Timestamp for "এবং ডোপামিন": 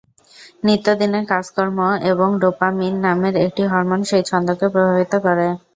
2.11-2.93